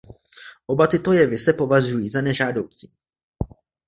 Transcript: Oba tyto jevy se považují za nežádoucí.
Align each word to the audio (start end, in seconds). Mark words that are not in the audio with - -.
Oba 0.67 0.87
tyto 0.87 1.11
jevy 1.13 1.37
se 1.37 1.53
považují 1.53 2.09
za 2.09 2.21
nežádoucí. 2.21 2.91